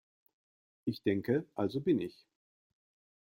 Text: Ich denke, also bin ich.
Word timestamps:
Ich 0.85 1.03
denke, 1.03 1.45
also 1.53 1.79
bin 1.79 2.01
ich. 2.01 2.25